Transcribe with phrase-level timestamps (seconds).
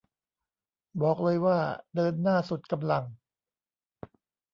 [1.01, 1.57] บอกเลยว่า
[1.95, 3.03] เดินหน้าสุดกำลัง